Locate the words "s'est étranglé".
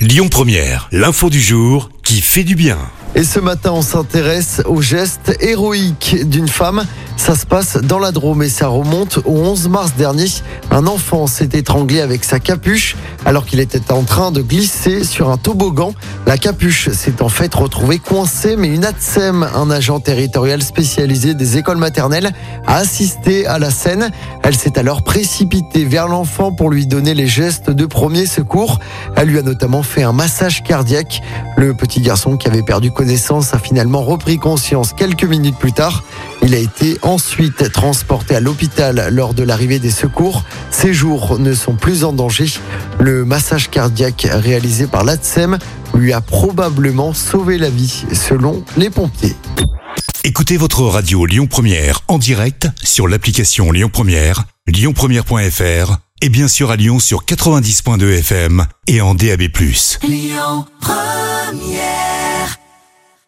11.26-12.00